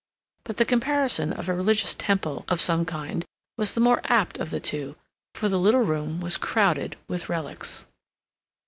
But 0.45 0.57
the 0.57 0.65
comparison 0.65 1.29
to 1.29 1.51
a 1.51 1.55
religious 1.55 1.93
temple 1.93 2.43
of 2.47 2.59
some 2.59 2.85
kind 2.87 3.23
was 3.55 3.75
the 3.75 3.79
more 3.81 4.01
apt 4.05 4.39
of 4.39 4.49
the 4.49 4.59
two, 4.59 4.95
for 5.35 5.47
the 5.47 5.59
little 5.59 5.81
room 5.83 6.19
was 6.19 6.37
crowded 6.37 6.95
with 7.07 7.29
relics. 7.29 7.85